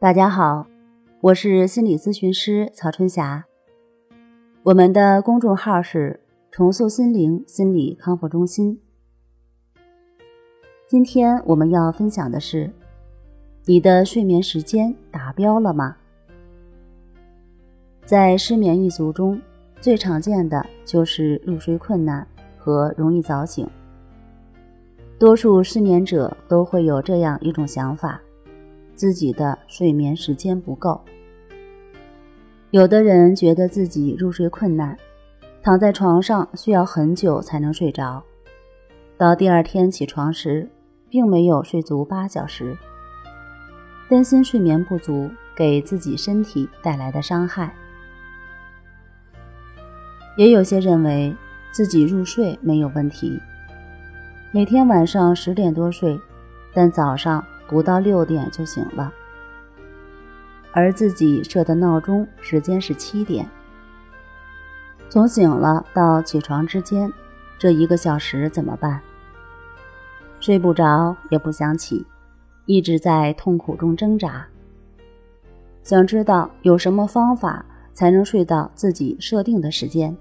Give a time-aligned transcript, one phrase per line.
[0.00, 0.66] 大家好，
[1.20, 3.44] 我是心理咨询师曹春霞。
[4.62, 6.18] 我们的公众号是
[6.50, 8.80] “重塑心灵心理康复中心”。
[10.88, 12.70] 今天我们要分享的是：
[13.66, 15.94] 你的睡眠时间达标了吗？
[18.06, 19.38] 在失眠一族中，
[19.82, 22.26] 最常见的就是入睡困难
[22.56, 23.68] 和容易早醒。
[25.18, 28.18] 多数失眠者都会有这样一种想法。
[29.00, 31.00] 自己的睡眠时间不够，
[32.70, 34.94] 有的人觉得自己入睡困难，
[35.62, 38.22] 躺在床上需要很久才能睡着，
[39.16, 40.68] 到第二天起床时，
[41.08, 42.76] 并没有睡足八小时，
[44.06, 47.74] 担心睡眠不足给自己身体带来的伤害。
[50.36, 51.34] 也有些认为
[51.72, 53.40] 自己入睡没有问题，
[54.52, 56.20] 每天晚上十点多睡，
[56.74, 57.42] 但早上。
[57.70, 59.12] 不到六点就醒了，
[60.72, 63.48] 而自己设的闹钟时间是七点。
[65.08, 67.08] 从醒了到起床之间，
[67.56, 69.00] 这一个小时怎么办？
[70.40, 72.04] 睡不着也不想起，
[72.66, 74.44] 一直在痛苦中挣扎。
[75.84, 80.16] 想知道有什么方法才能睡到自己设定的时间？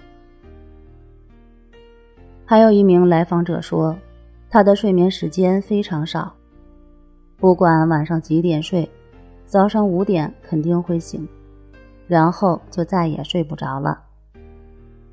[2.46, 3.98] 还有一名来访者说，
[4.52, 6.36] 他的睡眠时间非常少。
[7.40, 8.90] 不管晚上几点睡，
[9.46, 11.26] 早上五点肯定会醒，
[12.06, 13.98] 然后就再也睡不着了。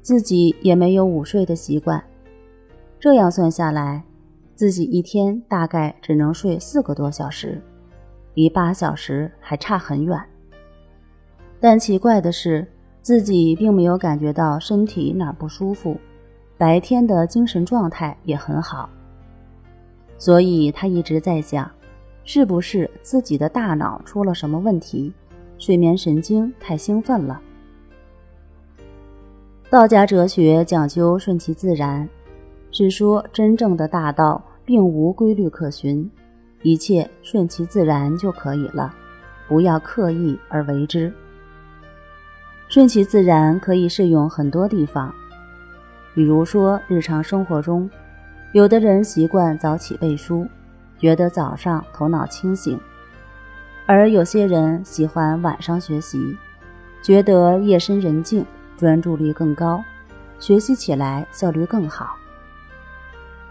[0.03, 2.03] 自己也没有午睡的习惯，
[2.99, 4.03] 这样算下来，
[4.57, 7.63] 自己一天大概只能睡四个多小时，
[8.35, 10.21] 离八小时还差很远。
[11.61, 12.67] 但奇怪的是，
[13.03, 15.97] 自己并没有感觉到身体哪不舒服，
[16.59, 18.91] 白天的精神状态也很好，
[20.19, 21.71] 所以他一直在想。
[22.27, 25.13] 是不是自己的大脑出了什么问题？
[25.59, 27.41] 睡眠神经太兴奋了。
[29.71, 32.07] 道家哲学讲究顺其自然，
[32.73, 36.11] 是说真正的大道并无规律可循，
[36.63, 38.93] 一切顺其自然就可以了，
[39.47, 41.13] 不要刻意而为之。
[42.69, 45.15] 顺其自然可以适用很多地方，
[46.13, 47.89] 比如说日常生活中，
[48.53, 50.45] 有的人习惯早起背书。
[50.99, 52.81] 觉得早上头脑清醒，
[53.87, 56.37] 而有些人喜欢晚上学习，
[57.03, 58.45] 觉得夜深人静
[58.77, 59.83] 专注力更高，
[60.39, 62.17] 学习起来效率更好。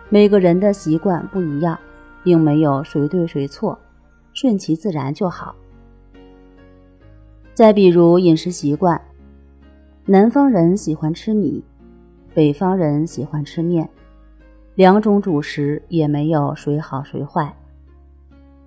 [0.10, 1.80] 每个人的习惯不一样，
[2.24, 3.78] 并没有谁对谁错，
[4.34, 5.56] 顺其自然就好。
[7.54, 9.00] 再比如饮食习惯，
[10.06, 11.64] 南方人喜欢吃米，
[12.34, 13.90] 北方人喜欢吃面。
[14.76, 17.56] 两种主食也没有谁好谁坏，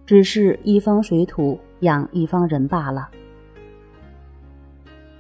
[0.07, 3.11] 只是一方水土养一方人罢了。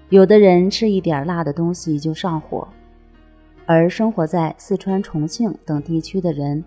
[0.08, 2.66] 有的人吃一点辣的东西就上火，
[3.66, 6.64] 而生活在四川、重庆等地区的人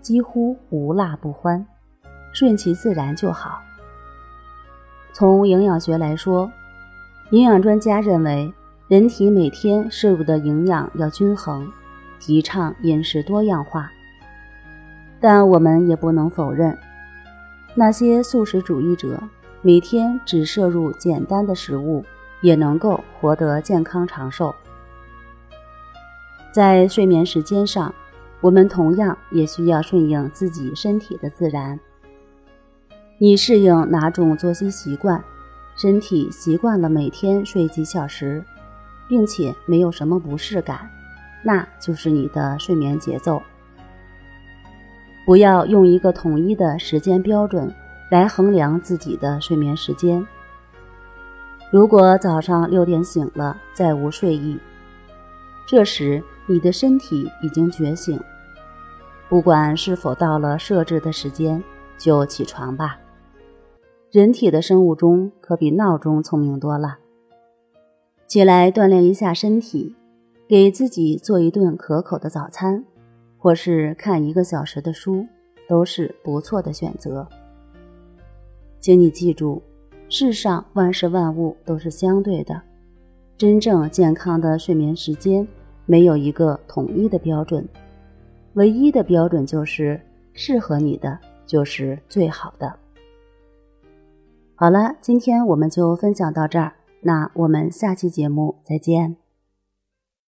[0.00, 1.66] 几乎无辣不欢，
[2.32, 3.60] 顺其自然就好。
[5.12, 6.50] 从营养学来说，
[7.32, 8.50] 营养专家认为，
[8.88, 11.70] 人体每天摄入的营养要均衡。
[12.18, 13.90] 提倡饮食多样化，
[15.20, 16.76] 但我们也不能否认，
[17.74, 19.22] 那些素食主义者
[19.62, 22.04] 每天只摄入简单的食物，
[22.40, 24.54] 也能够活得健康长寿。
[26.52, 27.94] 在睡眠时间上，
[28.40, 31.78] 我们同样也需要顺应自己身体的自然。
[33.18, 35.22] 你适应哪种作息习惯，
[35.76, 38.44] 身体习惯了每天睡几小时，
[39.08, 40.90] 并且没有什么不适感。
[41.42, 43.42] 那就是你的睡眠节奏。
[45.24, 47.72] 不要用一个统一的时间标准
[48.10, 50.26] 来衡量自己的睡眠时间。
[51.70, 54.58] 如果早上六点醒了，再无睡意，
[55.66, 58.18] 这时你的身体已经觉醒。
[59.28, 61.62] 不管是否到了设置的时间，
[61.98, 62.98] 就起床吧。
[64.10, 66.96] 人体的生物钟可比闹钟聪明多了。
[68.26, 69.94] 起来锻炼一下身体。
[70.48, 72.82] 给自己做一顿可口的早餐，
[73.36, 75.26] 或是看一个小时的书，
[75.68, 77.28] 都是不错的选择。
[78.80, 79.62] 请你记住，
[80.08, 82.62] 世上万事万物都是相对的，
[83.36, 85.46] 真正健康的睡眠时间
[85.84, 87.68] 没有一个统一的标准，
[88.54, 90.00] 唯一的标准就是
[90.32, 92.74] 适合你的就是最好的。
[94.54, 96.72] 好了，今天我们就分享到这儿，
[97.02, 99.27] 那我们下期节目再见。